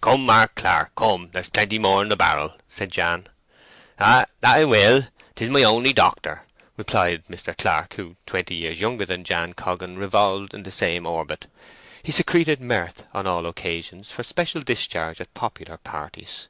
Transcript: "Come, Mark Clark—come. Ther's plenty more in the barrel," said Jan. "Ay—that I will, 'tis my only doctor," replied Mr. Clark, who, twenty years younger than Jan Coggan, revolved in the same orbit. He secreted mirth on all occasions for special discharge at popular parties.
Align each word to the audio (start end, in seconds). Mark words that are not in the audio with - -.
"Come, 0.00 0.26
Mark 0.26 0.56
Clark—come. 0.56 1.28
Ther's 1.28 1.48
plenty 1.48 1.78
more 1.78 2.02
in 2.02 2.08
the 2.08 2.16
barrel," 2.16 2.56
said 2.68 2.90
Jan. 2.90 3.28
"Ay—that 4.00 4.56
I 4.56 4.64
will, 4.64 5.06
'tis 5.36 5.48
my 5.48 5.62
only 5.62 5.92
doctor," 5.92 6.44
replied 6.76 7.22
Mr. 7.30 7.56
Clark, 7.56 7.94
who, 7.94 8.16
twenty 8.26 8.56
years 8.56 8.80
younger 8.80 9.04
than 9.06 9.22
Jan 9.22 9.52
Coggan, 9.54 9.96
revolved 9.96 10.54
in 10.54 10.64
the 10.64 10.72
same 10.72 11.06
orbit. 11.06 11.46
He 12.02 12.10
secreted 12.10 12.60
mirth 12.60 13.06
on 13.14 13.28
all 13.28 13.46
occasions 13.46 14.10
for 14.10 14.24
special 14.24 14.62
discharge 14.62 15.20
at 15.20 15.32
popular 15.34 15.76
parties. 15.76 16.48